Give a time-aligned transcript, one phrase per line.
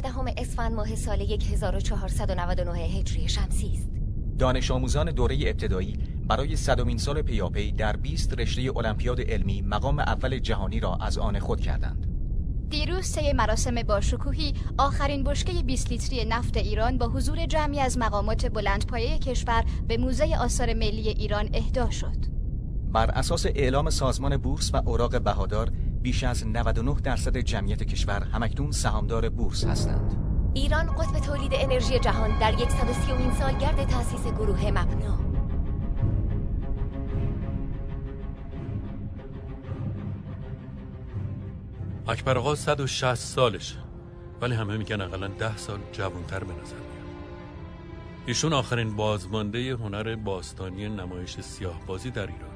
[0.00, 3.90] چهاردهم اسفند ماه سال 1499 هجری شمسی است.
[4.38, 5.98] دانش آموزان دوره ابتدایی
[6.28, 11.38] برای صدمین سال پیاپی در 20 رشته المپیاد علمی مقام اول جهانی را از آن
[11.38, 12.06] خود کردند.
[12.70, 18.46] دیروز طی مراسم باشکوهی آخرین بشکه 20 لیتری نفت ایران با حضور جمعی از مقامات
[18.46, 22.16] بلندپایه کشور به موزه آثار ملی ایران اهدا شد.
[22.92, 25.70] بر اساس اعلام سازمان بورس و اوراق بهادار
[26.02, 30.16] بیش از 99 درصد جمعیت کشور همکنون سهامدار بورس هستند.
[30.54, 35.18] ایران قطب تولید انرژی جهان در 130 سالگرد تأسیس گروه مبنا.
[42.08, 43.76] اکبر آقا 160 سالشه
[44.40, 46.90] ولی همه میگن اقلا 10 سال جوانتر به نظر میاد.
[48.26, 52.49] ایشون آخرین بازمانده هنر باستانی نمایش سیاه بازی در ایرانه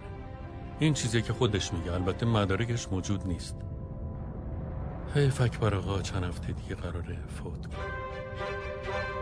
[0.79, 3.57] این چیزی که خودش میگه البته مدارکش موجود نیست.
[5.15, 9.14] حیف اکبر آقا چند هفته دیگه قراره فوت کنه.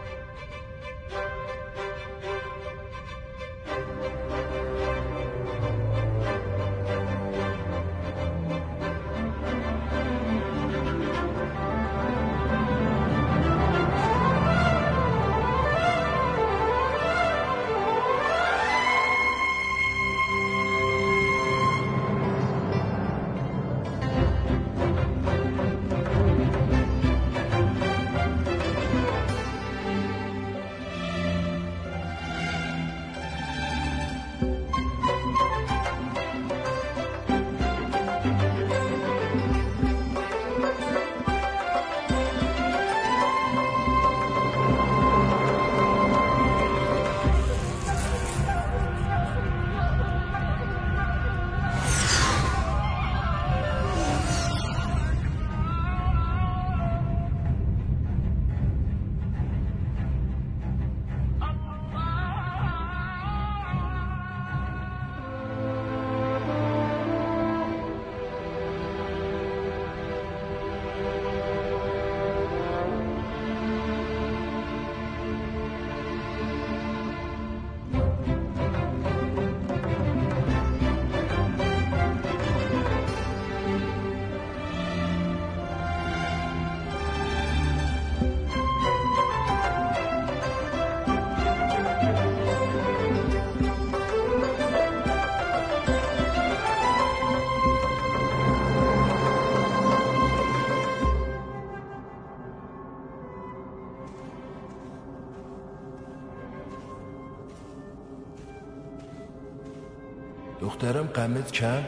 [110.92, 111.82] دخترم قمت کم؟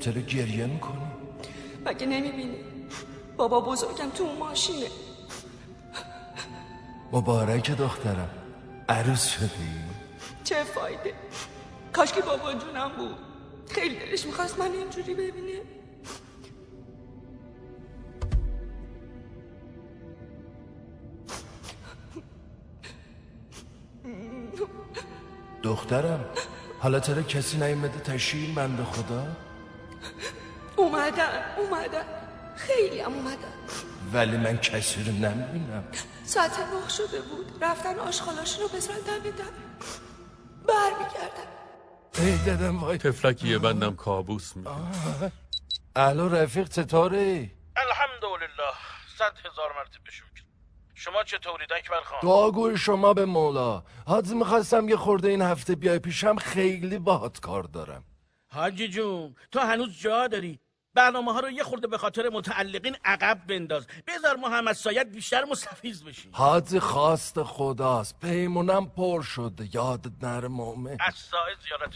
[0.00, 1.06] چرا گریه می‌کنی؟
[1.86, 2.56] مگه نمی‌بینی؟
[3.36, 4.86] بابا بزرگم تو اون ماشینه.
[7.12, 8.30] مبارک دخترم.
[8.88, 9.68] عروس شدی؟
[10.44, 11.14] چه فایده؟
[11.92, 13.16] کاش که بابا جونم بود.
[13.68, 15.60] خیلی دلش می‌خواست من اینجوری ببینه.
[25.62, 26.24] دخترم.
[26.82, 29.26] حالا چرا کسی نیومده تشییع بنده خدا؟
[30.76, 32.04] اومدن اومدن.
[32.56, 33.52] خیلی هم اومدن.
[34.12, 35.84] ولی من کسی رو نمی‌بینم.
[36.24, 37.64] ساعت نه شده بود.
[37.64, 39.44] رفتن آشخالاشون رو بزرن دم در
[40.68, 41.48] بر میگردن
[42.18, 42.98] ای دادم وای.
[42.98, 44.70] تفلکی بندم کابوس میده
[45.96, 48.72] الو رفیق چطوری؟ الحمدلله.
[49.18, 50.31] صد هزار مرتبه شکر.
[51.04, 53.82] شما چطورید اکبر خان دعاگوی شما به مولا.
[54.06, 58.04] حاضر می‌خواستم یه خورده این هفته بیای پیشم خیلی باهات کار دارم.
[58.48, 60.60] حاجی جون تو هنوز جا داری؟
[60.94, 63.86] برنامه ها رو یه خورده به خاطر متعلقین عقب بنداز.
[64.06, 66.28] بذار محمد ساید بیشتر مستفیض بشی.
[66.32, 68.20] حاجی خواست خداست.
[68.20, 70.96] پیمونم پر شده یادت نره مومن.
[71.00, 71.90] از ساعت زیارت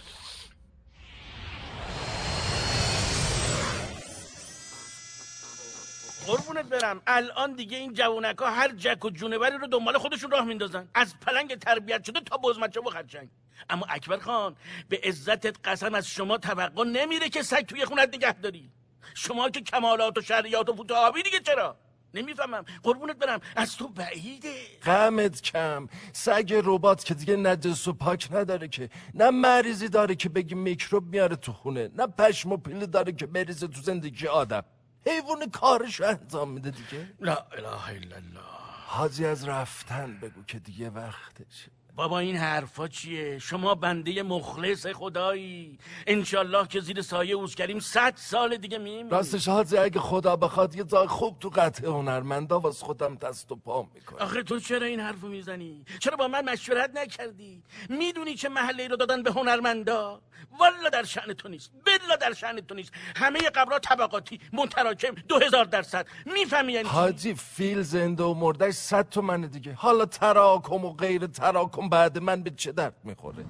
[6.26, 7.02] قربونت برم.
[7.06, 10.88] الان دیگه این جوونک ها هر جک و جونوری رو دنبال خودشون راه میندازن.
[10.94, 13.28] از پلنگ تربیت شده تا بزمچه و خرچنگ.
[13.70, 14.56] اما اکبر خان
[14.88, 18.70] به عزتت قسم از شما توقع نمیره که سگ توی خونت نگه داری.
[19.14, 21.76] شما که کمالات و شریعات و فوتوابی دیگه چرا؟
[22.14, 22.64] نمی‌فهمم.
[22.82, 23.40] قربونت برم.
[23.56, 24.55] از تو بعیده.
[24.84, 25.88] غمت کم.
[26.12, 31.05] سگ ربات که دیگه نجس و پاک نداره که نه مریضی داره که بگی میکروب
[31.05, 34.64] میاره تو خونه نه پشم و پیله داره که بریزه تو زندگی آدم.
[35.06, 37.14] حیوان کارش انجام میده دیگه.
[37.20, 38.41] لا اله الا الله.
[38.87, 41.75] حاجی از رفتن بگو که دیگه وقتشه.
[41.97, 45.79] بابا این حرفا چیه؟ شما بنده مخلص خدایی.
[46.07, 50.77] انشالله که زیر سایه اوز کریم صد سال دیگه میم راستش حاضر اگه خدا بخواد
[50.77, 54.19] یه جای خوب تو قطع هنرمندا واس خودم دست و پا می‌کنم.
[54.19, 58.97] آخه تو چرا این حرفو می‌زنی؟ چرا با من مشورت نکردی؟ می‌دونی چه محله رو
[58.97, 60.21] دادن به هنرمندا؟
[60.59, 61.73] والا در شأن تو نیست.
[61.85, 62.93] بلا در شأن تو نیست.
[63.17, 64.41] همه قبرا طبقاتی.
[64.53, 65.15] متراکم.
[65.29, 66.07] دو هزار درصد.
[66.27, 69.73] می‌فهمی یعنی؟ حاجی فیل زنده و مردش صد تومنه دیگه.
[69.75, 73.44] حالا تراکم و غیر تراکم بعد من به چه درد می‌خوره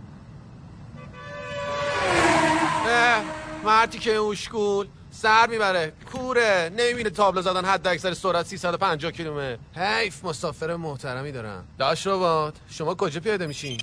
[3.65, 10.25] مردی که اوشکول سر می‌بره کوره نمی‌بینه تابلو زدن حد اکثر سرعت 350 کیلومتر حیف
[10.25, 13.81] مسافر محترمی دارم داش ربات شما کجا پیاده میشین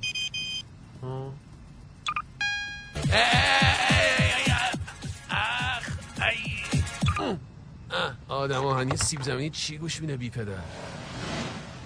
[8.27, 10.53] آدم آهنی سیب زمینی چی گوش میده بی پدر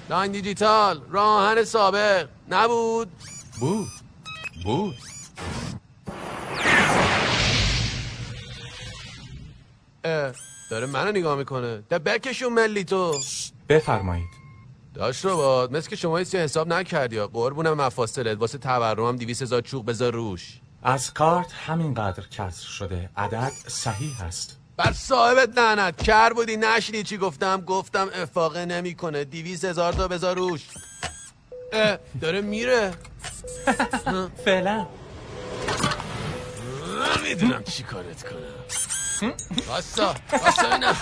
[0.09, 2.27] لاین دیجیتال راهن سابق.
[2.49, 3.09] نبود.
[3.59, 3.87] بود.
[4.63, 4.95] بود.
[10.03, 10.31] اه،
[10.71, 11.83] داره منو نگاه می‌کنه.
[11.89, 13.19] ده بکشون ملی تو.
[13.69, 14.29] بفرمایید.
[14.93, 18.37] داشت رو باد مثل که شما هیچی حساب نکردی قربونم مفاصلت.
[18.37, 20.59] واسه تورم دیویس هزار چوق بذار روش.
[20.83, 23.09] از کارت همینقدر کسر شده.
[23.17, 26.03] عدد صحیح است بر صاحبت لعنت.
[26.03, 29.23] کر بودی نشنی چی گفتم؟ گفتم افاقه نمی‌کنه.
[29.23, 30.61] دیویس هزار تا بذار روش.
[31.73, 32.93] اه، داره میره.
[34.45, 34.87] فعلا.
[37.23, 39.33] می‌دونم چی کارت کنم.
[39.67, 40.95] باسا باسا اینم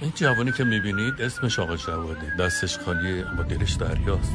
[0.00, 4.32] این جوانی که می‌بینید اسمش آقا جواده دستش خالیه اما دلش دریاست.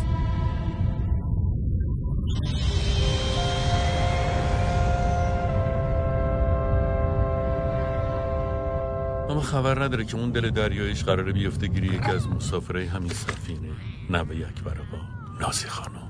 [9.32, 13.70] اما خبر نداره که اون دل دریایش قراره بیفته گیری یکی از مسافرای همین سفینه.
[14.10, 15.04] نه به یک آقا
[15.40, 16.10] نازی خانم.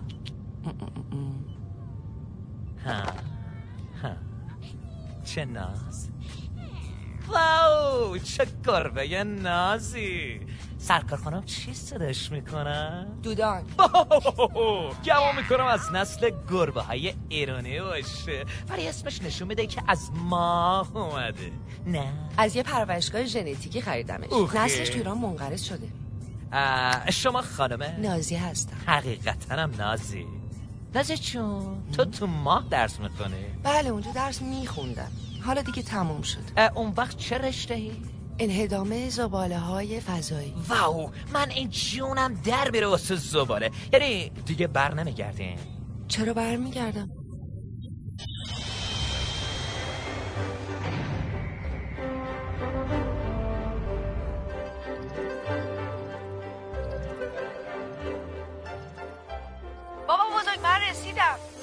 [5.26, 6.10] چه ناز؟
[7.28, 10.40] واو چه گربه نازی.
[10.82, 13.64] سرکار خانم چی صداش می‌کنن؟ دودان.
[15.06, 18.46] گمان می‌کنم از نسل گربه های ایرانی باشه.
[18.70, 21.52] ولی اسمش نشون میده که از ماه اومده.
[21.86, 22.14] نه.
[22.38, 24.30] از یه پرورشگاه ژنتیکی خریدمش.
[24.30, 24.58] اوخی.
[24.58, 25.88] نسلش تو ایران منقرض شده.
[27.12, 28.78] شما خانمه؟ نازی هستم.
[28.86, 30.26] حقیقتا هم نازی.
[30.96, 35.12] نازی چون تو تو ماه درس می‌کنی بله اونجا درس میخوندم.
[35.46, 36.60] حالا دیگه تموم شد.
[36.76, 37.92] اون وقت چه رشته ای؟
[38.40, 40.54] انهدامه زباله های فضایی.
[40.70, 43.72] واو من این جونم در میره واسه زباله.
[43.94, 45.58] یعنی دیگه بر نمیگردیم
[46.08, 47.21] چرا برمیگردم بابا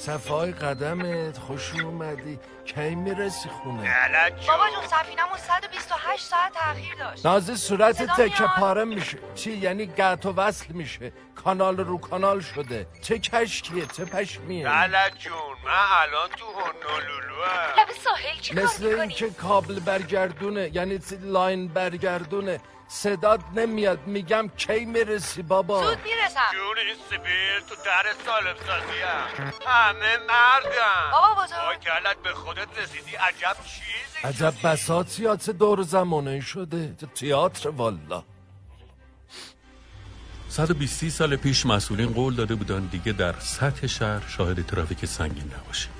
[0.08, 2.38] صفای قدمت خوش اومدی.
[2.64, 3.82] کی می‌رسی خونه؟
[4.48, 7.26] بابا جون سفینمون 128 ساعت تاخیر داشت.
[7.26, 8.44] نازی صورت تکه.
[8.60, 9.18] پاره میشه.
[9.34, 11.12] چی؟ یعنی قطع و وصل میشه.
[11.34, 12.86] کانال رو کانال شده.
[13.02, 15.32] چه کشکیه؟ چه پشمیه؟ غلط جون
[15.64, 17.42] من الان تو هنولولو
[17.78, 20.70] لب ساحل چی کار مثل؟ اینکه کابل برگردونه.
[20.72, 22.60] یعنی line برگردونه.
[22.88, 24.06] صدات نمیاد.
[24.06, 26.40] میگم کی می‌رسی بابا؟ زود می‌رسم.
[26.52, 29.52] جون این سیبیل تو در سالم سازی هم.
[29.66, 31.78] همه مردم بابا بزرگ.
[31.80, 33.16] گلت به خودت رسیدی.
[33.16, 34.18] عجب چیزی.
[34.24, 36.96] عجب بساطیات دور زمانه شده.
[37.14, 38.24] تئاتر والا.
[40.48, 45.92] 120 سال پیش مسئولین قول داده بودن دیگه در سطح شهر شاهد ترافیک سنگین نباشیم.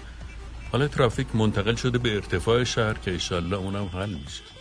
[0.73, 4.58] حالا ترافیک منتقل شده به ارتفاع شهر که ایشالله اونم حل میشه.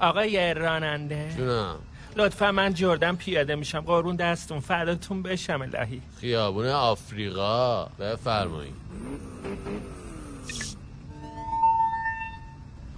[0.00, 1.34] آقای راننده.
[1.36, 1.76] جونم.
[2.16, 3.80] لطفا من جردن پیاده میشم.
[3.80, 6.02] قارون دستون فداتون بشم الهی.
[6.20, 7.84] خیابون آفریقا.
[7.84, 8.74] بفرمایید.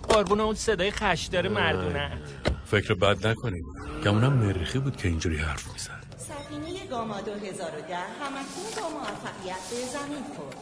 [0.09, 2.19] قربون اون صدای خشدار مردونه.
[2.67, 3.65] فکر بد نکنید
[4.05, 6.05] گمونم مریخی بود که اینجوری حرف می‌زد.
[6.17, 10.57] سفینه گاما 2010 همکنون با موفقیت به زمین خورد.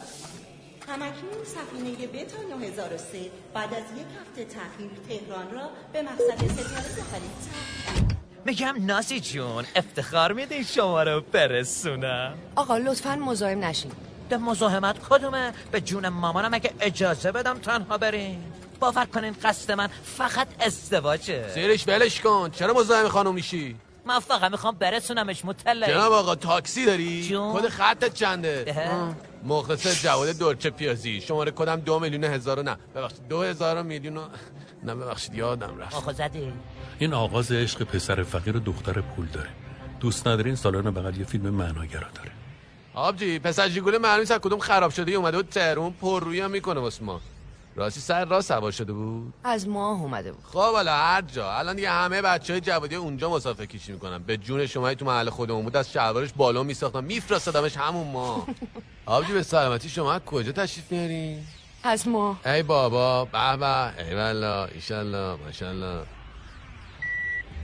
[0.87, 7.29] همکنون سفینه بتا 9003 بعد از یک هفته تأخیر تهران را به مقصد ستاره زحلی
[8.45, 13.91] میگم نازی جون افتخار میدین شما رو برسونم؟ آقا لطفا مزاحم نشین.
[14.29, 19.87] به مزاحمت کدومه؟ به جون مامانم اگه اجازه بدم تنها بریم باور کنین قصد من
[20.03, 21.49] فقط ازدواجه.
[21.53, 22.49] زیرش ولش کن.
[22.51, 23.75] چرا مزاحم خانم میشی؟
[24.05, 25.87] من فقط می‌خوام برسونمش مطلع.
[25.87, 27.53] جناب آقا تاکسی داری؟ جون.
[27.53, 28.65] کد خطت چنده؟
[29.45, 31.21] مختصر جواد دورچه پیازی.
[31.21, 32.77] شماره کدم دو میلیون هزار و نه.
[32.95, 34.21] ببخشید دو هزار و میلیون و
[34.83, 35.95] نه ببخشید یادم رفت.
[35.95, 36.53] آخه زده.
[36.99, 39.49] این آغاز عشق پسر فقیر و دختر پول داره.
[39.99, 42.31] دوست نداره این سالن بغل یه فیلم معناگرا داره.
[42.93, 46.39] آبجی پسر جیگوله معلوم نیست از کدوم خراب شده ای اومده بود تهرون پر روی
[46.39, 47.21] هم می‌کنه واسه ما.
[47.75, 50.43] راستی سر راست سوار شده بود؟ از ماه اومده بود.
[50.43, 51.51] خب حالا هر جا.
[51.51, 54.17] الان دیگه همه بچه های جوادی اونجا مسافه کشی می‌کنن.
[54.17, 58.47] به جون شما تو محل خودمون بود از شلوارش بالا میساختم میفرستادمش همون ما
[59.05, 61.43] آبجی به سلامتی شما از کجا تشریف میارین
[61.83, 66.03] از ماه ای بابا به به ای والا ایشالله ماشالله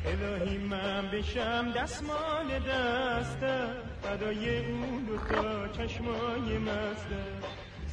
[0.06, 3.68] الهی من بشم دستمال دسته
[4.04, 7.24] فدای اون دوتا چشمای مسته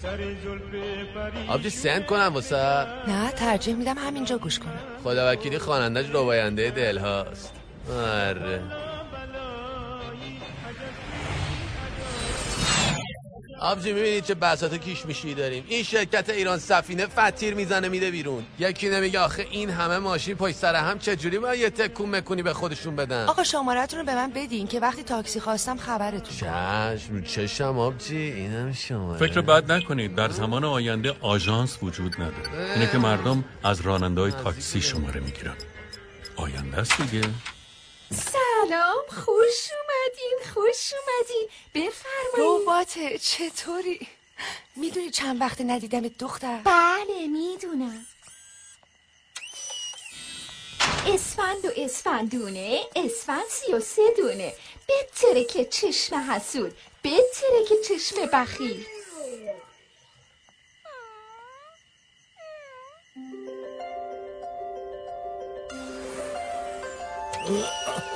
[0.03, 0.63] سر زلف
[1.15, 2.57] پری آبجی سند کنم واسه.
[3.09, 4.73] نه ترجیح میدم همینجا گوش کنم.
[5.05, 7.53] خدا وکیلی خوانندش روباینده دل هاست
[7.91, 8.63] آره.
[13.61, 15.65] آبجی می‌بینید چه بساط کیش میشی داریم.
[15.69, 18.45] این شرکت ایران سفینه فتیر می‌زنه میده بیرون.
[18.59, 22.53] یکی نمیگه آخه این همه ماشین پشت سر هم چجوری باید یه تکون مکونی به
[22.53, 27.21] خودشون بدن؟ آقا شمارتون رو به من بدین که وقتی تاکسی خواستم خبرتون چشم رو
[27.21, 32.73] چشم آبجی اینم شما فکر بد نکنید در زمان آینده آژانس وجود نداره.
[32.75, 35.55] اینه که مردم از راننده های تاکسی شماره می‌گیرن.
[36.37, 37.29] آینده است دیگه.
[38.11, 39.71] سلام خوش
[40.07, 41.49] اومدین خوش اومدین.
[41.75, 44.09] بفرمایید رباته چطوری؟
[44.77, 46.61] می‌دونی چند وقت ندیدم دختر.
[46.65, 48.07] بله می‌دونم.
[51.07, 54.53] اسفند و اسفندونه اسفند سی و سه دونه.
[54.89, 58.27] بتره که چشم حسود بتره که چشم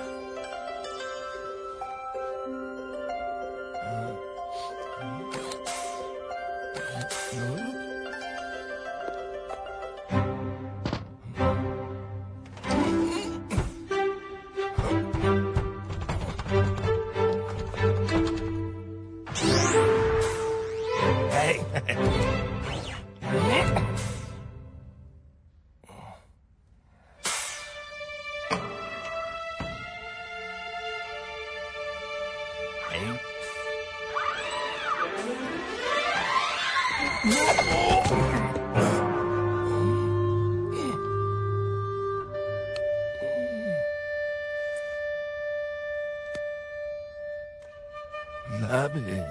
[48.61, 49.25] لبه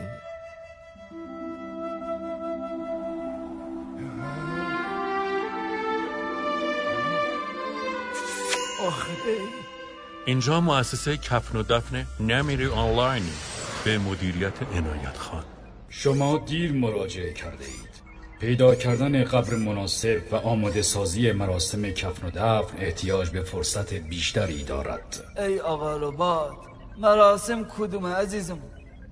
[10.26, 13.22] اینجا مؤسسه کفن و دفن نمیری آنلاین
[13.84, 15.44] به مدیریت عنایت خان.
[15.88, 17.90] شما دیر مراجعه کرده اید.
[18.40, 24.64] پیدا کردن قبر مناسب و آماده سازی مراسم کفن و دفن احتیاج به فرصت بیشتری
[24.64, 25.24] دارد.
[25.38, 26.52] ای آقا ربات
[26.98, 28.58] مراسم کدومه عزیزم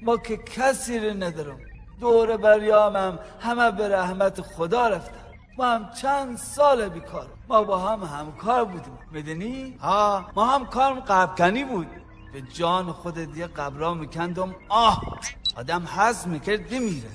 [0.03, 1.59] ما که کسی رو ندارم.
[2.01, 5.15] دور بریامم همه به رحمت خدا رفتن.
[5.59, 7.27] ما هم چند سال بیکار.
[7.49, 8.99] ما با هم همکار بودیم.
[9.13, 11.87] می‌دونی؟ ها ما هم کارم قبکنی بود.
[12.33, 14.55] به جان خودت یه قبرا میکندم.
[14.69, 15.21] آه
[15.57, 17.11] آدم حز می‌کرد بمیره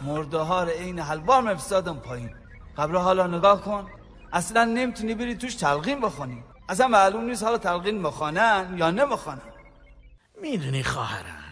[0.00, 2.30] مرده ها رو عین حلوار مفسادم پایین.
[2.76, 3.90] قبرا حالا نگاه کن.
[4.32, 6.44] اصلا نمی‌تونی بری توش تلقین بخونی.
[6.68, 9.52] اصلا معلوم نیست حالا تلقین بخوانن یا نمی‌خوانن
[10.42, 11.42] می‌دونی خواهرم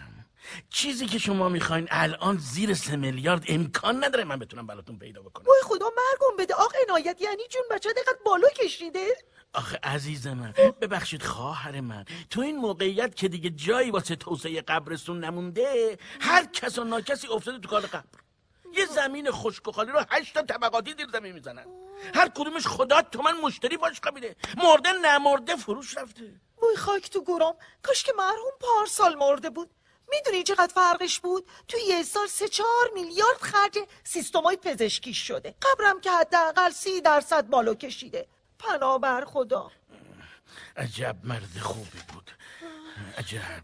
[0.69, 5.45] چیزی که شما می‌خواین الان زیر سه میلیارد امکان نداره من بتونم براتون پیدا بکنم.
[5.45, 6.53] وای خدا مرگم بده.
[6.53, 9.07] آق عنایت یعنی جون بچه دقت بالا کشیده؟
[9.55, 15.23] آخه عزیز من ببخشید خواهر من تو این موقعیت که دیگه جایی واسه توسعه قبرستون
[15.23, 18.19] نمونده هر کس و ناکسی افتاده تو کار قبر.
[18.73, 21.65] یه زمین خشک و خالی رو هشت طبقاتی دیر زمین می‌زنن.
[22.15, 26.41] هر کدومش خدا تومن مشتری باش خمیده مرده نمرده فروش رفته.
[26.61, 29.69] وای خاک تو گرام کاش که مرحوم پارسال مرده بود.
[30.09, 35.55] می‌دونی چقدر فرقش بود؟ توی یه سال سه چهار میلیارد خرج سیستمای پزشکی شده.
[35.61, 38.27] قبرم که حداقل سی درصد بالا کشیده.
[38.59, 39.71] پناه بر خدا.
[40.77, 42.31] عجب مرد خوبی بود.
[43.17, 43.63] عجب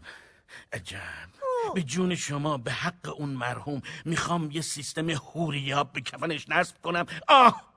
[0.72, 1.28] عجب.
[1.74, 7.06] به جون شما به حق اون مرحوم می‌خوام یه سیستم هوریاب به کفنش نصب کنم.
[7.28, 7.72] آه!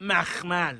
[0.00, 0.78] مخمل.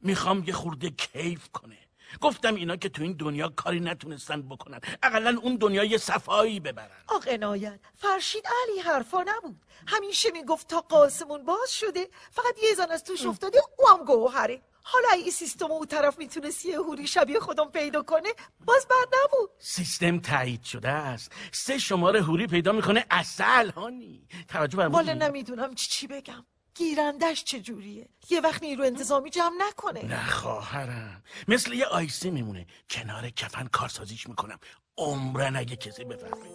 [0.00, 1.78] می‌خوام یه خورده کیف کنه.
[2.20, 4.80] گفتم اینا که تو این دنیا کاری نتونستن بکنن.
[5.02, 7.04] اقلا اون دنیا یه صفایی ببرن.
[7.08, 9.62] آق عنایت فرشید علی حرفا نبود.
[9.86, 14.62] همیشه می‌گفت تا قاسمون باز شده فقط یه زن از توش افتاده او هم گوهره.
[14.82, 18.28] حالا این سیستم اون طرف می‌تونست یه هوری شبیه خودم پیدا کنه
[18.64, 19.50] باز بد نبود.
[19.58, 21.32] سیستم تایید شده است.
[21.52, 23.06] سه شماره هوری پیدا می‌کنه.
[23.10, 24.28] اصل هانی.
[24.48, 26.46] توجه والا فرمودی نمی‌دونم چی چی بگم.
[26.76, 30.04] گیرندش چجوریه؟ یه وقت نیرو انتظامی جمع نکنه.
[30.04, 31.22] نه خواهرم.
[31.48, 32.66] مثل یه آیسی میمونه.
[32.90, 34.58] کنار کفن کارسازیش می‌کنم.
[34.98, 36.46] عمرن اگه کسی بفهمه.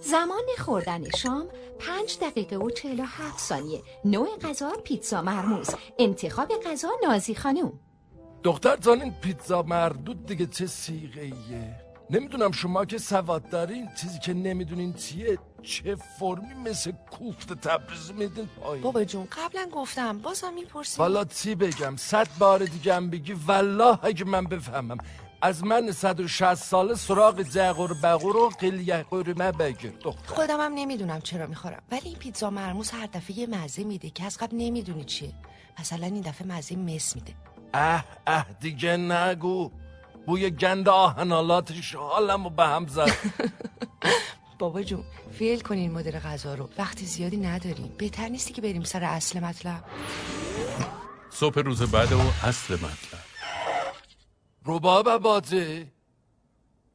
[0.00, 3.82] زمان خوردن شام پنج دقیقه و چهل و هفت ثانیه.
[4.04, 5.70] نوع غذا پیتزا مرموز.
[5.98, 7.80] انتخاب غذا نازی خانوم.
[8.42, 14.18] دختر جان این پیتزا مردود دیگه چه سیغه ایه نمی‌دونم شما که سواد دارین چیزی
[14.18, 18.82] که نمی‌دونین چیه چه فرمی مثل کوفت تبریز میدین پایین.
[18.82, 20.98] بابا جون قبلا گفتم بازم می‌پرسی.
[20.98, 24.98] والا چی بگم؟ صد بار دیگه هم بگی والله اگه من بفهمم.
[25.42, 30.34] از من 160 ساله سراغ جغور بغور و قلیه قرمه بگیر دختر.
[30.34, 31.82] خودم هم نمی‌دونم چرا می‌خورم.
[31.90, 35.32] ولی این پیتزا مرموز هر دفعه یه مزه میده که از قبل نمی‌دونی چیه.
[35.80, 37.34] مثلا این دفعه مزه مس میده.
[37.74, 39.70] اه اه دیگه نگو.
[40.26, 43.10] بوی گند آهنالاتش حالمو به هم زد.
[44.58, 45.04] بابا جون
[45.38, 46.68] فیل کنین مدل غذا رو.
[46.78, 47.94] وقت زیادی نداریم.
[47.98, 49.84] بهتر نیستی که بریم سر اصل مطلب.
[51.30, 53.20] صبح روز بعد و اصل مطلب.
[54.66, 55.86] رباب بازی.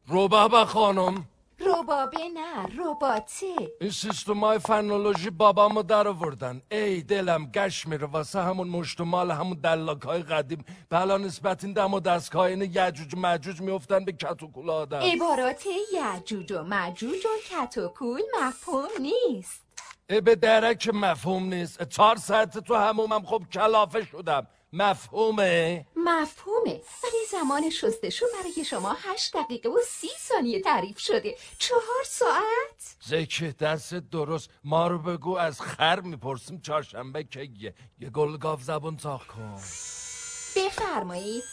[0.08, 1.26] رباب خانم.
[1.70, 8.40] ربابه نه رباته این سیستم های فنولوژی بابامو در آوردن ای دلم گش میره واسه
[8.42, 10.66] همون مشتمال همون دلاک های قدیم.
[10.90, 15.00] بلا نسبت این دم و دستگاه این یجوج مجوج میفتن به کت و کول آدم.
[15.00, 19.69] عبارات یعجوج و مجوج و کتوکول مفهوم نیست.
[20.10, 21.84] به درک مفهوم نیست.
[21.84, 23.26] چهار ساعت تو همومم.
[23.26, 24.48] خب کلافه شدم.
[24.74, 26.82] مفهومه؟ مفهومه.
[27.04, 31.36] ولی زمان شستشو برای شما هشت دقیقه و سی ثانیه تعریف شده.
[31.60, 34.50] چهار ساعت؟ زکه دست درست.
[34.64, 39.62] ما رو بگو از خر می‌پرسیم چهارشنبه که یه یه گل گاف زبون تاق کن.
[40.56, 41.44] بفرمایید.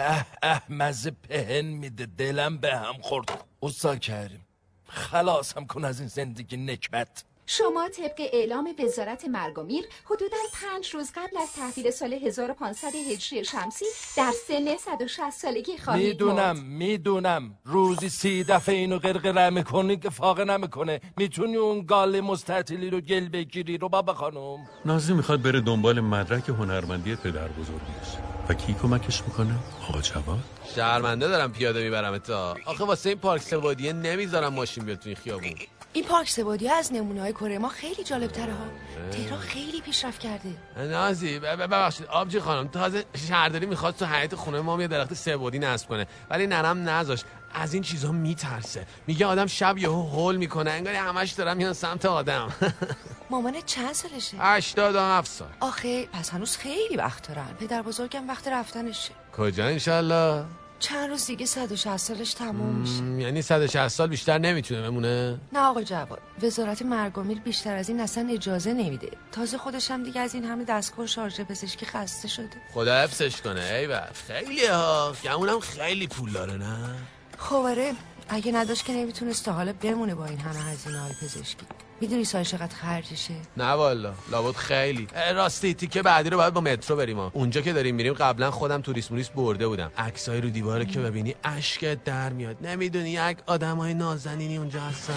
[0.00, 2.06] اه اه مزه پهن میده.
[2.18, 3.44] دلم به هم خورد.
[3.62, 4.46] اصلا کریم
[4.88, 7.24] خلاص هم کن از این زندگی نکبت.
[7.48, 12.94] شما طبق اعلام وزارت مرگ و میر حدودا پنج روز قبل از تحویل سال 1500
[12.94, 13.84] هجری شمسی
[14.16, 16.56] در سن 160 سالگی خواهید می‌دونم.
[16.56, 17.58] می‌دونم.
[17.64, 21.00] روزی سی دفعه اینو قرقره می‌کنی که فاقه نمی‌کنه.
[21.16, 24.66] می‌تونی اون گاله مستطیلی رو گل بگیری رو بابا خانم.
[24.84, 29.54] نازی می‌خواد بره دنبال مدرک هنرمندی پدر بزرگش و کی کمکش می‌کنه؟
[29.88, 30.38] آقا جواد؟
[30.76, 32.56] شرمنده دارم پیاده می‌برم تا.
[32.64, 35.54] آخه واسه این پارک سوادیه نمی‌ذارم ماشین بیاد تو این خیابون.
[35.96, 38.64] این پارک سوادی از نمونه های کره ما خیلی جالب تره ها
[39.10, 40.48] تهران خیلی پیشرفت کرده.
[40.76, 42.06] نازی ببخشید.
[42.06, 46.06] آبجی خانم تازه شهرداری می‌خواد تو حیات خونه ما یه درخت سوادی نصب کنه.
[46.30, 47.24] ولی ننم نذاش.
[47.54, 48.86] از این چیزها میترسه.
[49.06, 50.70] میگه آدم شب یهو هول می‌کنه.
[50.70, 52.52] انگاری همش دارم میان سمت آدم.
[53.30, 55.48] مامان چند سالشه؟ 87 سال.
[55.60, 59.12] آخه پس هنوز خیلی وقت دارن پدر بزرگم وقت رفتنشه.
[59.36, 60.44] کجا انشالله؟
[60.78, 63.22] چند روز دیگه 160 سالش تموم میشه.
[63.22, 67.88] یعنی 160 سال بیشتر نمی‌تونه بمونه؟ نه آقا جواد وزارت مرگ و میر بیشتر از
[67.88, 69.10] این اصلا اجازه نمیده.
[69.32, 72.48] تازه خودش هم دیگه از این همه دستگاه شارژ پزشکی خسته شده.
[72.74, 74.00] خدا حفظش کنه ای بابا.
[74.26, 75.12] خیلی ها.
[75.24, 76.94] گمونم خیلی پول داره نه؟
[77.38, 77.92] خب آره
[78.28, 81.66] اگه نداشت که نمی‌تونست تا حالا بمونه با این همه هزینه های پزشکی.
[82.00, 85.06] می‌دونی سال چقدر خرجشه؟ نه والا لابد خیلی.
[85.34, 87.30] راستی تیکه بعدی رو باید با مترو بریم ها.
[87.34, 89.92] اونجا که داریم میریم قبلا خودم توریست موریست برده بودم.
[89.98, 92.66] عکسای رو دیواره که ببینی اشکت در میاد.
[92.66, 95.14] نمی‌دونی یک آدمای نازنینی اونجا هستن.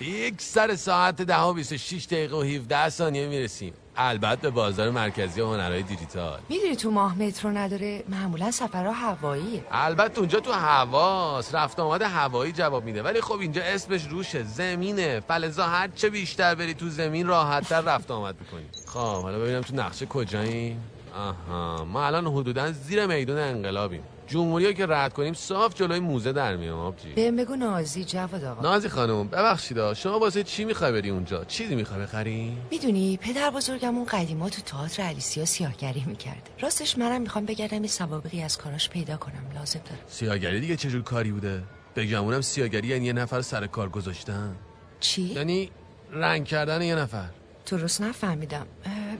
[0.00, 3.72] یک سر ساعت ده و 26 دقیقه و 17 ثانیه می‌رسیم.
[3.96, 6.40] البته به بازار مرکزی هنرهای دیجیتال.
[6.48, 11.54] می‌دونی تو ماه مترو نداره؟ معمولا سفرها هواییه البته اونجا تو هواست.
[11.54, 13.02] رفت آمد هوایی جواب میده.
[13.02, 14.42] ولی خب اینجا اسمش روشه.
[14.42, 15.20] زمینه.
[15.20, 18.66] فلزا هر چه بیشتر بری تو زمین راحتتر رفت آمد می‌کنی.
[18.86, 20.82] خب حالا ببینم تو نقشه کجاییم.
[21.16, 21.84] آها.
[21.84, 24.02] ما الان حدودا زیر میدون انقلابیم.
[24.32, 28.62] جمهوری که رد کنیم صاف جلوی موزه در میام آبجی بهم بگو نازی جواد آقا.
[28.62, 29.92] نازی خانم ببخشید.
[29.92, 34.62] شما واسه چی می‌خوای بری اونجا؟ چیزی می‌خوای بخری؟ می‌دونی پدر بزرگم اون قدیما تو
[34.62, 36.50] تئاتر علیسیا سیاهگری می‌کرده.
[36.60, 41.02] راستش منم می‌خوام بگردم یه سوابقی از کاراش پیدا کنم لازم دارم سیاگری دیگه چجور
[41.02, 41.62] کاری بوده؟
[41.96, 44.56] بگمونم سیاگری یعنی یه نفر سر کار گذاشتن؟
[45.00, 45.70] چی؟ یعنی
[46.10, 47.28] رنگ کردن یه نفر.
[47.66, 48.66] درست نفهمیدم.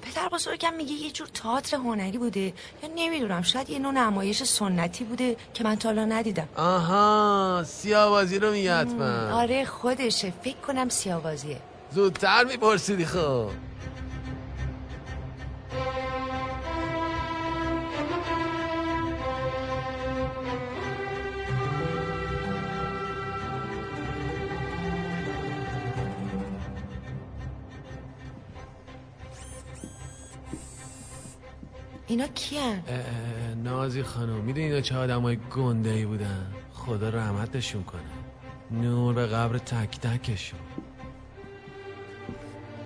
[0.02, 2.40] پدر بزرگم میگه یه جور تئاتر هنری بوده.
[2.40, 6.48] یا نمی‌دونم شاید یه نوع نمایش سنتی بوده که من تا حالا ندیدم.
[6.56, 9.38] آها سیاوازی رو میگه حتما.
[9.40, 10.32] آره خودشه.
[10.44, 11.60] فکر کنم سیاوازیه.
[11.94, 13.48] زودتر میپرسیدی خب.
[32.12, 32.82] اینا کیان؟
[33.64, 38.00] نازی خانم می‌دونی اینا چه آدم های گنده ای بودن؟ خدا رحمتشون کنه.
[38.70, 40.60] نور به قبر تک تکشون.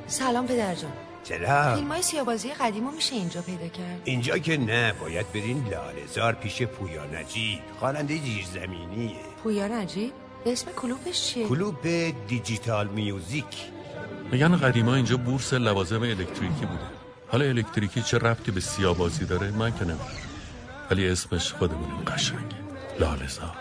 [0.06, 0.92] سلام پدر جان.
[1.22, 1.74] سلام.
[1.74, 6.62] فیلم های سیابازی قدیمو میشه اینجا پیدا کرد؟ اینجا که نه باید برین لالزار پیش
[6.62, 9.16] پویا نجیب خواننده زیرزمینیه.
[9.42, 10.12] پویا نجیب
[10.46, 11.76] اسم کلوبش چیه؟ کلوب
[12.28, 13.70] دیجیتال میوزیک.
[14.32, 16.95] میگن قدیما اینجا بورس لوازم الکتریکی بوده.
[17.28, 20.10] حالا الکتریکی چه ربطی به سیابازی داره؟ من که نمی‌دونم.
[20.90, 22.56] ولی اسمش خودمونیم قشنگه.
[23.00, 23.56] لالزار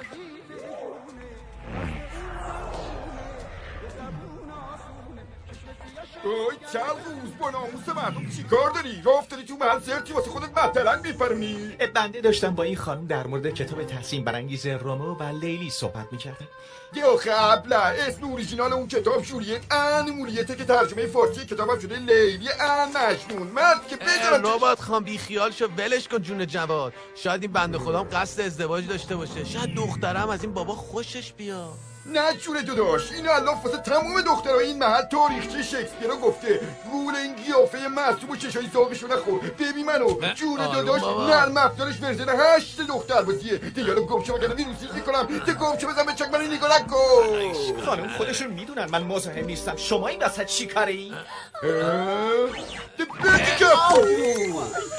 [6.76, 10.58] چند روز با ناموس مردم چی کار داری؟ راه افتادی تو محل زرتی واسه خودت
[10.58, 15.70] مثلا میفرمی بنده داشتم با این خانم در مورد کتاب تحسین برانگیز رومو و لیلی
[15.70, 16.48] صحبت می‌کردم.
[16.94, 22.00] یه آخه ابله اسم اوریژینال اون کتاب جولیت and مولیته که ترجمه فارسی کتابم شده
[22.00, 23.48] لیلی and مجنون.
[23.48, 26.94] مرد که بدون ربات خان بی خیال شو ولش کن جون جواد.
[27.16, 29.46] شاید این بنده خودم قصد ازدواج داشته باشه.
[29.46, 31.85] شاید دخترم از این بابا خوشش بیاد.
[32.06, 36.60] نه جون داداش این الله واسه تمام دخترای این محل تاریخچه شکسپیر رو گفته.
[36.92, 39.40] گول این قیافه معصوم و چشای ساقشو نخور.
[39.40, 40.34] ببین منو.
[40.34, 41.02] جون داداش.
[41.04, 45.24] نرم افزارش version هشت دختر بازیه دیگه رو گم شو مگه ویروسی می‌کنم.
[45.46, 47.54] ده گم شو بزن به چک منو نگاه نکن
[47.86, 49.76] خانم خودشون می‌دونن من مزاحم نیستم.
[49.76, 51.14] شما این وسط چی کاره ای؟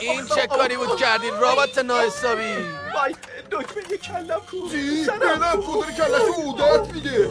[0.01, 2.55] این چه کاری بود کردی رابط ناحسابی
[2.95, 3.15] وای
[3.51, 4.69] دکمه کلم کو
[5.63, 6.23] خودر کلش
[6.97, 7.31] میده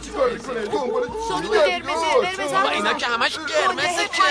[0.00, 1.48] چی؟ کار می‌کنه دنبال چی
[2.72, 4.22] اینا که همش قرمزه که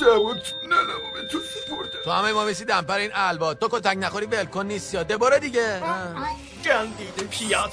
[0.00, 4.26] جواد ننمو به تو سپرده تو همه ما مثی دمپر این البا تو کتک نخوری
[4.26, 5.82] ولکن نیست یا برو دیگه
[6.64, 7.72] گندیده پیات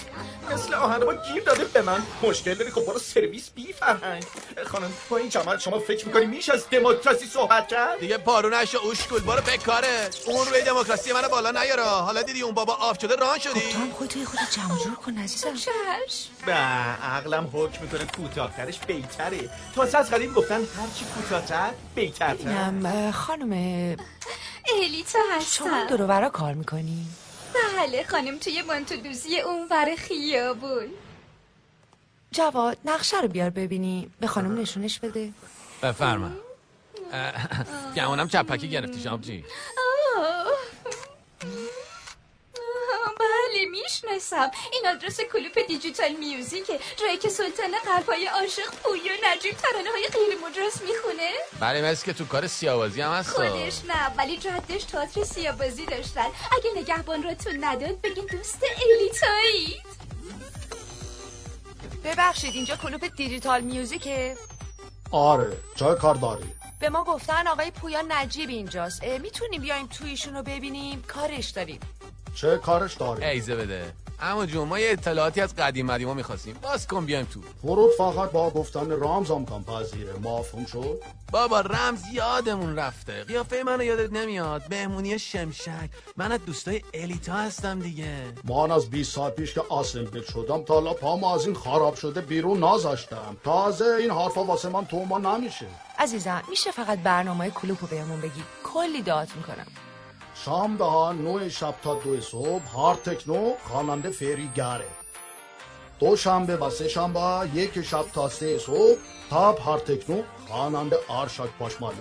[0.51, 2.01] مثل آهن با گیر داده به من.
[2.23, 4.23] مشکل داری خب برو سرویس بی فرهنگ
[4.65, 8.77] خانم با این جماعت شما فکر می‌کنی میشه از دموکراسی صحبت کرد؟ دیگه پارو نشو
[8.77, 10.09] اوشکول برو به کاره.
[10.27, 13.59] اون روی دموکراسی منو بالا نیارا حالا دیدی اون بابا آف شده ران شدی.
[13.73, 15.55] تو هم خودت خود جمع جور کن عزیزم.
[15.55, 16.29] چشم.
[16.45, 23.11] به عقلم حکم می‌کنه کوتاهترش بیتره تازه از قدیم گفتن هرچی کوتاهتر بیترتر اینم اه،
[23.11, 23.51] خانم
[24.83, 25.87] الیتا شما هستم.
[25.89, 27.05] دور و برا کار می‌کنی؟
[27.55, 30.87] بله خانم توی مانتودوزی اونور خیابون.
[32.31, 35.31] جواد نقشه رو بیار ببینی به خانم نشونش بده.
[35.83, 36.29] بفرما.
[37.95, 39.45] گمانم چپکی گرفتی شامجی
[40.17, 40.47] آه.
[42.55, 44.51] آه، بله می‌شناسم.
[44.73, 46.79] این آدرس کلوپ دیجیتال میوزیکه.
[46.97, 51.29] جایی که سلطان قلبهای عاشق پویا نجیب ترانه های غیر مجاز می‌خونه.
[51.59, 53.29] بله مثل که تو کار سیاوازی هم هست.
[53.29, 56.27] خودش نه ولی جدش تئاتر سیابازی داشتن.
[56.51, 59.81] اگه نگهبان را تو نداد بگین دوست الیتایی.
[62.03, 64.37] ببخشید اینجا کلوپ دیجیتال میوزیکه.
[65.11, 66.43] آره چه کار داری.
[66.79, 69.03] به ما گفتن آقای پویا نجیب اینجاست.
[69.03, 71.79] می‌تونیم بیایم تو ایشون رو ببینیم؟ کارش داریم.
[72.35, 73.93] چه کارش داری؟ ایزه بده.
[74.21, 76.55] اما جون ما یه اطلاعاتی از قدیم قدیما می‌خواستیم.
[76.61, 77.67] باز کن بیایم تو.
[77.69, 80.13] ورود فقط با گفتن رمز امکان پذیره.
[80.13, 83.23] مفهوم شد؟ بابا رمز یادمون رفته.
[83.23, 84.63] قیافه منو یادت نمیاد.
[84.71, 85.89] مهمونی شمشک.
[86.17, 88.15] من از دوستای الیتا هستم دیگه.
[88.43, 92.21] من از 20 سال پیش که آسمبل شدم تا حالا پام از این خراب شده
[92.21, 93.37] بیرون نذاشتم.
[93.43, 95.65] تازه این حرفا واسه من تو ما نمیشه.
[95.99, 99.67] عزیزم میشه فقط برنامه کلوپ رو بهمون بگی؟ کلی دعات می‌کنم
[100.45, 104.87] شام ها نوع شب تا دو صبح هار تکنو خواننده فری گره.
[105.99, 108.97] دو شنبه و سه شنبه یک شب تا سه صبح
[109.29, 111.97] تاب هار تکنو خواننده آرشاک پاشماله.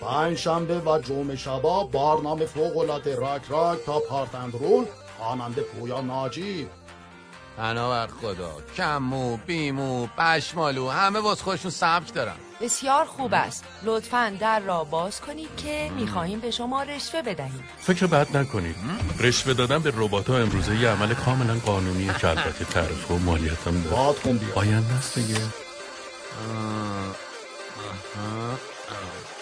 [0.00, 4.86] پنج شنبه و جمعه شبا برنامه فوق العاده راک راک تا پارت رول
[5.18, 6.68] خواننده پویا ناجی
[7.56, 8.56] بر خدا.
[8.76, 12.34] کمو بیمو پشمالو همه واس خودشون سبک دارن.
[12.60, 13.64] بسیار خوب است.
[13.82, 17.64] لطفا در را باز کنید که می‌خواهیم به شما رشوه بدهیم.
[17.78, 18.76] فکر بد نکنید.
[19.20, 23.66] رشوه دادن به ربات ها امروزه یه عمل کاملا قانونیه که البته تعرفه و مالیت
[23.66, 24.16] هم داره.
[24.54, 25.40] آینده است دیگه.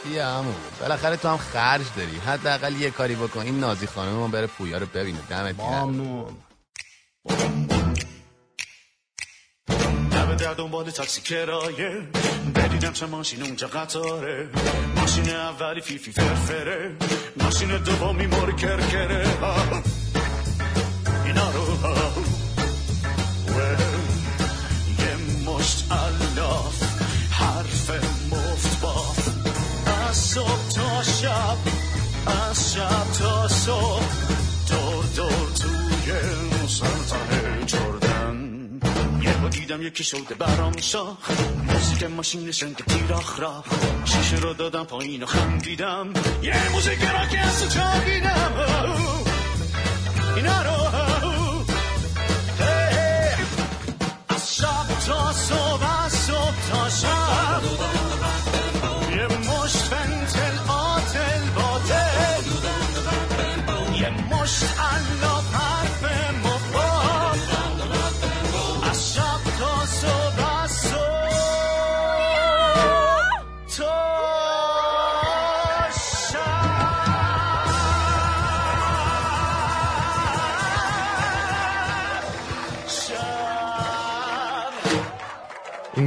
[0.05, 0.45] بیا
[0.81, 2.17] بالاخره تو هم خرج داری.
[2.27, 3.41] حداقل یه کاری بکن.
[3.41, 5.19] این نازی خانم ما بره پویا رو ببینه.
[5.31, 6.27] دمت گرم.
[10.39, 12.03] در دنبال تاکسی کرایه.
[12.55, 14.49] بدیدم چه ماشین اونجا قطاره.
[14.97, 16.91] ماشین اولی فیفی فرفره.
[17.37, 19.27] ماشین دومی مور کرکره
[39.69, 41.19] دیدم یکی شده برام شاه.
[41.67, 43.65] موزیک ماشین شنگ تیراخ را
[44.05, 46.13] شیشه رو دادم پایین و خندیدم.
[46.43, 48.53] یه موزیک را که از چاقیدم
[50.37, 50.79] اینا رو.
[54.29, 57.63] از شب تا صبح از صبح تا شب.
[59.11, 60.68] یه مشت فنتل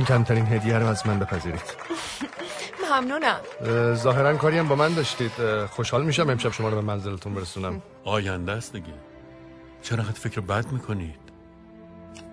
[0.01, 1.61] این کمترین هدیه رو از من بپذیرید.
[2.91, 3.39] ممنونم.
[3.61, 5.31] اه، ظاهرا کاری هم با من داشتید.
[5.69, 7.81] خوشحال میشم امشب شما رو به منزلتون برسونم.
[8.03, 8.93] آینده است دیگه.
[9.81, 11.19] چرا انقدر فکر بد می‌کنید؟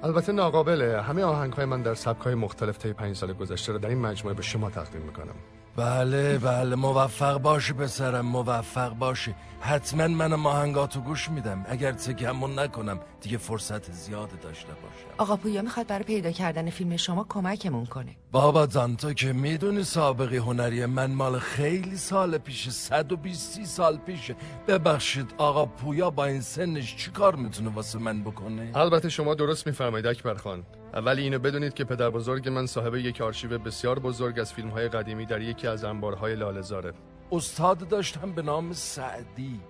[0.02, 1.02] البته ناقابله.
[1.02, 3.98] همه آهنگ های من در سبک های مختلف طی پنج سال گذشته رو در این
[3.98, 5.34] مجموعه به شما تقدیم می‌کنم.
[5.78, 9.34] بله بله موفق باشی پسرم موفق باشی.
[9.60, 11.64] حتما من ماهنگاتو گوش میدم.
[11.68, 15.14] اگر گمون نکنم دیگه فرصت زیاد داشته باشم.
[15.18, 18.16] آقا پویا می‌خواد برای پیدا کردن فیلم شما کمکمون کنه.
[18.32, 24.36] بابا جان تو که می‌دونی سابقه هنری من مال خیلی سال پیشه 120 سال پیشه
[24.68, 29.66] ببخشید آقا پویا با این سنش چی کار می‌تونه واسه من بکنه؟ البته شما درست
[29.66, 30.64] میفرمایید اکبر خان.
[30.92, 34.88] ولی اینو بدونید که پدر بزرگ من صاحب یک آرشیو بسیار بزرگ از فیلم های
[34.88, 36.92] قدیمی در یکی از انبارهای لاله‌زاره.
[37.32, 39.60] استاد داشتم به نام سعدی.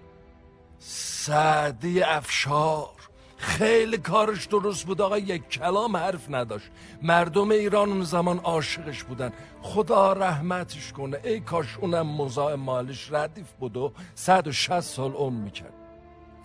[0.78, 2.88] سعدی افشار.
[3.36, 5.00] خیلی کارش درست بود.
[5.00, 6.70] آقا یک کلام حرف نداشت.
[7.02, 9.32] مردم ایران اون زمان عاشقش بودن.
[9.62, 11.20] خدا رحمتش کنه.
[11.24, 15.77] ای کاش اونم مزاح مالش ردیف بود و 160 سال عمر می‌کرد.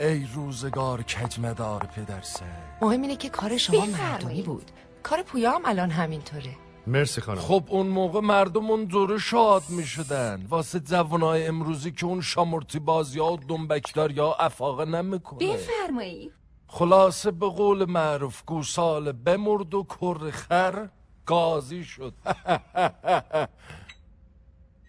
[0.04, 2.46] ای روزگار کجمدار پدر سر.
[2.82, 3.86] مهم اینه که کار شما.
[3.86, 4.72] مردمی بود.
[5.04, 6.56] کار پویا هم الان همینطوره.
[6.88, 7.40] مرسی خانم.
[7.40, 12.80] خب اون موقع مردم اون دوره شاد می شدن واسه جوانای امروزی که اون شامورتی
[12.80, 15.54] بازی ها و دنبکدار یا افاقه نمی‌کنه.
[15.54, 16.32] بفرمایید.
[16.68, 20.88] خلاصه به قول معروف گوساله بمرد و کر خر
[21.26, 22.14] گازی شد.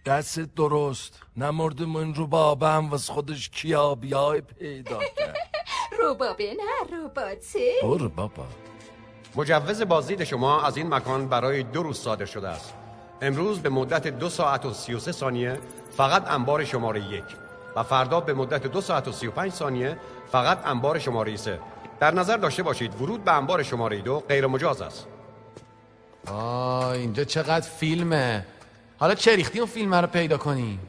[0.05, 5.37] دست درست نمردم این رو بابا هم واسه خودش کیابیای پیدا کرد.
[6.01, 8.47] روبابه نه روباته برو بابا.
[9.37, 12.75] مجوز بازدید شما از این مکان برای دو روز صادر شده است.
[13.23, 15.59] امروز به مدت دو ساعت و سی و سه ثانیه
[15.97, 17.25] فقط انبار شماره یک
[17.77, 19.99] و فردا به مدت دو ساعت و سی و پنج ثانیه
[20.33, 21.59] فقط انبار شماره سه.
[22.01, 25.07] در نظر داشته باشید ورود به انبار شماره دو غیر مجاز است.
[26.27, 28.47] آه اینجا چقدر فیلمه.
[28.99, 30.81] حالا چه ریختی اون فیلم رو پیدا کنیم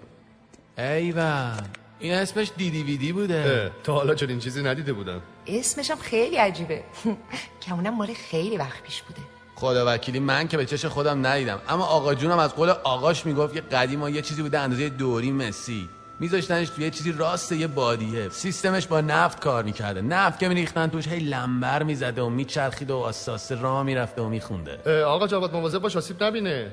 [0.77, 3.71] ایوان این اسمش دیدی ویدی بوده.
[3.83, 5.21] تا حالا چنین چیزی ندیده بودم.
[5.47, 6.83] اسمش هم خیلی عجیبه.
[7.65, 9.21] کمونم مال خیلی وقت پیش بوده.
[9.55, 11.61] خدا وکیلی من که به چش خودم ندیدم.
[11.69, 15.89] اما آقا جونم از قول آقاش می‌گفت یه قدیما یه چیزی بوده اندازه دوری مسی.
[16.19, 18.29] میذاشتنش توی یه چیزی راست یه بادیه.
[18.29, 20.01] سیستمش با نفت کار می‌کرده.
[20.01, 25.03] نفت که میریختن توش هی لنبر می‌زده و میچرخید و اساسه راه می‌رفته و میخونده.
[25.03, 26.71] آقا جواد مواظب باش آسیب نبینه.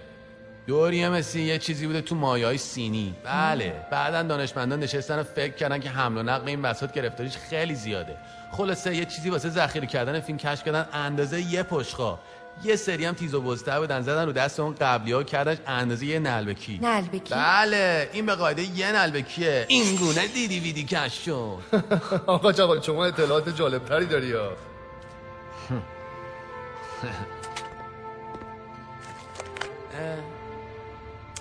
[0.67, 3.15] دوری مسی یه چیزی بوده تو مایه های سینی.
[3.25, 3.87] بله.
[3.91, 8.17] بعدا دانشمندان نشستن و فکر کردن که حمل و نقل این بساط گرفتاریش خیلی زیاده.
[8.53, 12.19] خلاصه یه چیزی واسه ذخیره کردن فیلم کشف کردن اندازه یه پشخا
[12.65, 15.59] یه سری هم تیز و بزتر بودن زدن رو دست اون قبلی ها و کردنش
[15.67, 16.79] اندازه یه نلبکی.
[16.83, 18.11] نلبکی؟ بله.
[18.13, 19.65] این به قاعده یه نلبکیه.
[19.69, 21.59] این گونه دیدی ویدی کش شد
[22.27, 24.53] آقا جواد شما اطلاعات جالب تری داری یا؟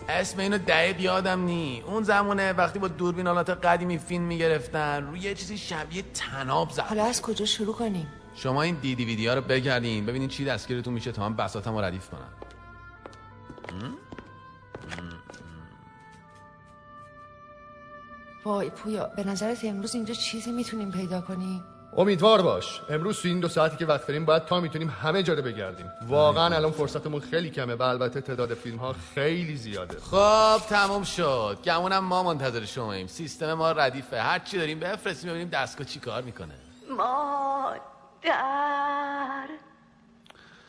[0.10, 1.84] اسم اینو دقیق یادم نی.
[1.88, 6.82] اون زمانه وقتی با دوربین آلات قدیمی فیلم می‌گرفتن روی یه چیزی شبیه تناب زد.
[6.82, 10.06] حالا از کجا شروع کنیم؟ شما این دیدی ویدی ها رو بگردین.
[10.06, 12.34] ببینین چی دستگیرتون میشه تا من بساتم رو ردیف کنم.
[18.46, 21.64] وای پویا به نظرت امروز اینجا چیزی می‌تونیم پیدا کنیم؟
[21.98, 22.82] امیدوار باش.
[22.90, 25.92] امروز تو این دو ساعتی که وقت داریم باید تا می‌تونیم همه جا رو بگردیم.
[26.08, 29.98] واقعا الان فرصتمون خیلی کمه و البته تعداد فیلم ها خیلی زیاده.
[30.00, 31.58] خب تموم شد.
[31.66, 33.08] گمونم ما منتظر شماییم.
[33.08, 34.22] سیستم ما ردیفه.
[34.22, 36.54] هر چی داریم بفرستیم ببینیم دستگاه چی کار می‌کنه.
[36.98, 37.78] مادر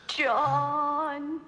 [0.07, 1.39] جان.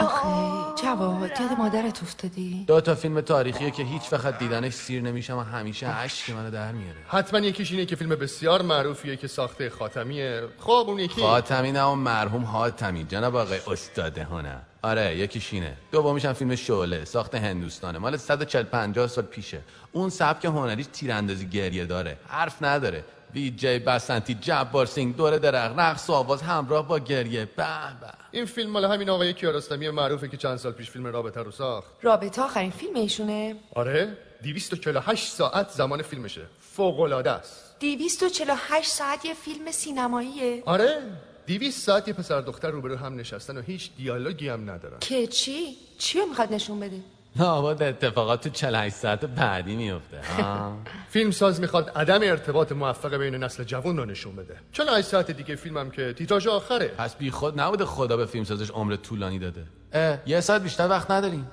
[0.00, 2.64] آخه جواد یاد مادرت افتادی.
[2.66, 6.72] دو تا فیلم تاریخیه که هیچ وقت دیدنش سیر نمیشم و همیشه اشک منو در
[6.72, 6.98] میاره.
[7.08, 10.42] حتما یکیش اینه که فیلم بسیار معروفیه که ساخته خاتمیه.
[10.58, 11.20] خب اون یکی.
[11.20, 15.76] خاتمی نه اون مرحوم حاتمی جناب آقای استاد هنر آره یکیش اینه.
[15.92, 17.98] دومیش هم فیلم شعله ساخت هندوستانه.
[17.98, 19.60] مال 140 50 سال پیشه.
[19.92, 22.16] اون سبک هنریش تیراندازی گریه داره.
[22.28, 23.04] حرف نداره.
[23.34, 27.44] وی جی بسنتی جبار سینگ دور درخت رقص و آواز همراه با گریه.
[27.44, 27.64] به
[28.00, 28.06] به.
[28.30, 31.88] این فیلم مال همین آقای کیارستمی معروفه که چند سال پیش فیلم رابطه رو ساخت.
[32.02, 36.42] رابطه آخرین فیلم ایشونه؟ آره 248 ساعت زمان فیلمشه.
[36.60, 41.02] فوق العاده است 248 ساعت یه فیلم سینماییه؟ آره
[41.46, 44.98] 200 ساعت یه پسر دختر روبرو هم نشستن و هیچ دیالوگی هم ندارن.
[45.00, 47.00] که چی؟ چی رو می‌خواد نشون بده؟
[47.36, 50.20] لابد اتفاقات تو 48 ساعت بعدی میفته
[51.12, 54.56] فیلم ساز می‌خواد عدم ارتباط موفق بین نسل جوان رو نشون بده.
[54.72, 56.88] 48 ساعت دیگه فیلمم که تیتراژ آخره.
[56.88, 59.66] پس بی خود نبوده خدا به فیلم سازش عمر طولانی داده.
[59.92, 61.50] اه، یه ساعت بیشتر وقت نداریم.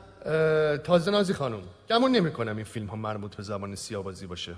[0.83, 4.55] تازه نازی خانم گمون نمی‌کنم این فیلم ها مربوط به زمان سیاوازی باشه.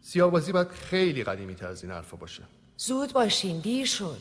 [0.00, 2.42] سیاوازی باید خیلی قدیمی تر از این حرفا باشه.
[2.76, 4.16] زود باشین دیر شد.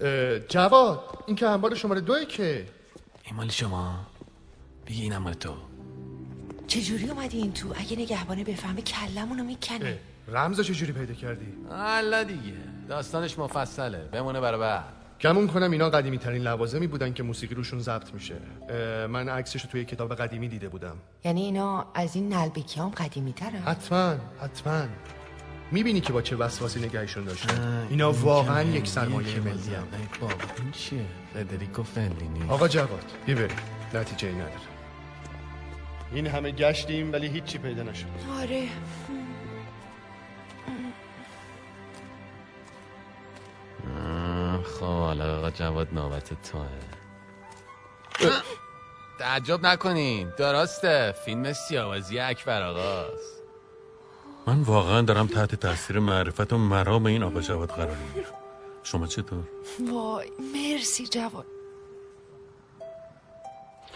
[0.00, 2.66] اه، جواد این که انبار شماره دوی که
[3.32, 4.06] این مال شما
[4.86, 5.54] بگی اینم مال تو.
[6.66, 12.52] چجوری اومدی این تو؟ اگه نگهبانه بفهمه کلمونو می‌کنه رمزو چجوری پیدا کردی؟ الله دیگه.
[12.88, 13.98] داستانش مفصله.
[13.98, 14.84] بمونه برای بعد.
[15.20, 18.36] گمون کنم اینا قدیمی ترین لوازمی بودن که موسیقی روشون ضبط میشه.
[19.06, 20.96] من عکسش رو توی کتاب قدیمی دیده بودم.
[21.24, 24.84] یعنی اینا از این نلبکی هم قدیمی ترن حتما حتما.
[25.72, 29.88] می‌بینی که با چه وسواسی نگهشون داشتن؟ اینا واقعا یک سرمایه ملی هم
[30.20, 31.04] بابا این چیه؟
[31.34, 32.48] فدریکو فلینی.
[32.48, 33.56] آقا جواد بی بریم.
[33.94, 34.52] نتیجه ای نداره.
[36.12, 38.06] این همه گشتیم ولی هیچی پیدا نشد.
[38.40, 38.68] آره.
[44.64, 46.66] خب حالا آقا جواد نوبت توه.
[49.18, 50.32] تعجب نکنین.
[50.38, 51.14] درسته.
[51.24, 53.41] فیلم سیاوازی اکبر آقاست.
[54.46, 58.32] من واقعا دارم تحت تاثیر معرفت و مرام این آقا جواد قرار می‌گیرم.
[58.82, 59.44] شما چطور؟
[59.92, 61.46] وای مرسی جواد.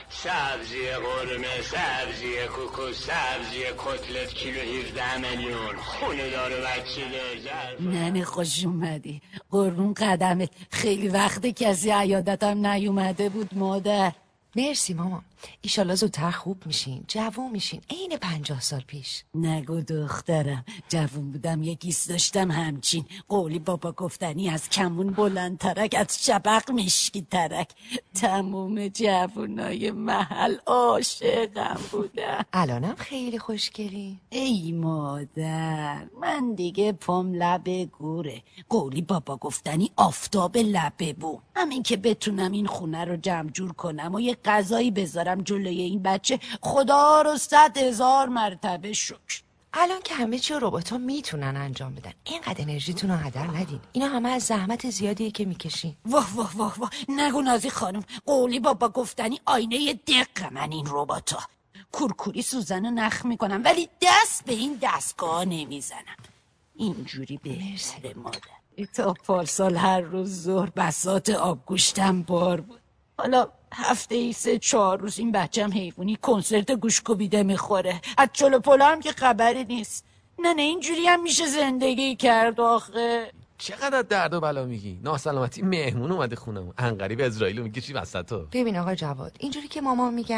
[0.09, 5.77] سبزی قرمه سبزی کوکو سبزی کتلت کیلو 17 میلیون.
[5.77, 9.23] خونه دار و بچه دار ننه خوش اومدی.
[9.51, 10.51] قربون قدمت.
[10.71, 14.13] خیلی وقت کسی عیادتم نیومده بود مادر.
[14.57, 15.23] مرسی مامان.
[15.61, 19.25] ایشالله زودتر خوب میشین جوون میشین عین پنجاه سال پیش.
[19.35, 23.05] نگو دخترم جوون بودم یکیس داشتم همچین.
[23.29, 27.69] قولی بابا گفتنی از کمون بلند ترک از شبق مشکی ترک
[28.15, 32.45] تموم جوونای محل عاشقم بودم.
[32.53, 34.19] الانم خیلی خوشگلی.
[34.31, 38.43] ای مادر من دیگه پم لبه گوره.
[38.69, 44.15] قولی بابا گفتنی آفتاب لبه بو همین که بتونم این خونه رو جمع جور کنم
[44.15, 46.41] و یه غذایی بذارم جلوی این بچه.
[46.63, 49.43] خدا رو صد هزار مرتبه شکر.
[49.73, 52.13] الان که همه چی ربات ها می‌تونن انجام بدن.
[52.25, 53.81] اینقدر انرژیتون رو هدر ندین.
[53.93, 55.97] اینا همه از زحمت زیادیه که می‌کشین.
[56.07, 56.91] واه واه واه واه.
[57.09, 58.03] نگو نازی خانم.
[58.27, 61.39] قولی بابا گفتنی آینه دق من این رباتا
[61.93, 66.17] کورکوری سوزن نخ می‌کنم ولی دست به این دستگاه نمی‌زنم.
[66.75, 68.41] اینجوری بهتره مادر.
[68.95, 72.81] تا پارسال هر روز ظهر بسات آبگوشتم بار بود.
[73.19, 78.01] حالا هفته ای سه چهار روز این بچم حیوانی کنسرت گوش کوبیده می‌خوره.
[78.19, 80.05] از چلو پلو هم که خبری نیست.
[80.39, 83.33] نه نه اینجوری هم میشه زندگی کرد آخه.
[83.59, 88.77] چقدر درد و بلا میگی؟ ناسلامتی مهمون اومده خونم انقریب اسرائیل میگی چی وسطا ببین
[88.77, 90.35] آقا جواد اینجوری که مامان میگن